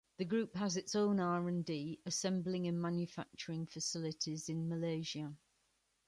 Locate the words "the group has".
0.17-0.77